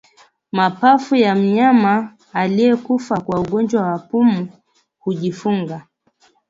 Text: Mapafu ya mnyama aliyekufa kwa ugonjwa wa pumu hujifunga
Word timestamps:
Mapafu 0.51 1.15
ya 1.15 1.35
mnyama 1.35 2.13
aliyekufa 2.33 3.21
kwa 3.21 3.39
ugonjwa 3.39 3.81
wa 3.81 3.99
pumu 3.99 4.47
hujifunga 4.99 5.87